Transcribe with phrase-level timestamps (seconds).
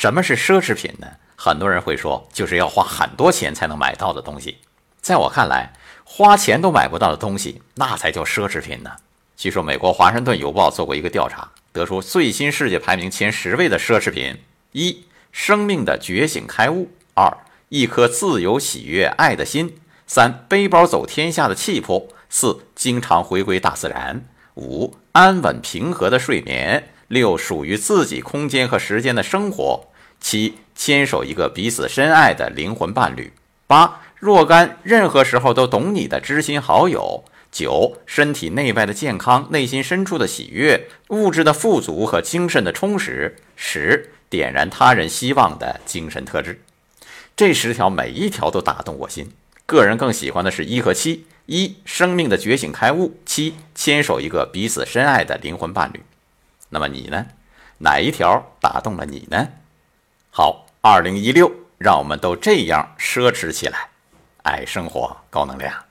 [0.00, 1.06] 什么是奢侈品呢？
[1.36, 4.56] 很多人会说，就是要花很多钱才能买到的东西。
[5.02, 8.90] 在我看来，花钱都买不到的东西，那才叫奢侈品呢。
[9.36, 14.38] 据说，美国《华盛顿邮报》做过一个调查，得出最新世界排名前十位的奢侈品：
[14.72, 17.36] 一、生命的觉醒开悟；二、
[17.68, 19.68] 一颗自由、喜悦、爱的心；
[20.06, 24.22] 三、背包走天下的气魄；四、经常回归大自然；
[24.54, 29.88] 五、安稳平和的睡眠；六、属于自己空间和时间的生活；
[30.20, 33.32] 七、牵手一个彼此深爱的灵魂伴侣；
[33.66, 37.24] 八、若干任何时候都懂你的知心好友。
[37.50, 43.34] 九、身体内外的健康，内心深处的喜悦，物质的富足和精神的充实。
[43.56, 46.62] 十、点燃他人希望的精神特质。
[47.34, 49.32] 这十条每一条都打动我心。
[49.66, 56.00] 个人更喜欢的是一和七：一、生命的觉醒开悟；七、牵手一个彼此深爱的灵魂伴侣。
[56.70, 57.26] 那么你呢？
[57.78, 59.48] 哪一条打动了你呢？
[60.30, 63.88] 好，二零一六，让我们都这样奢侈起来，
[64.42, 65.89] 爱生活，高能量。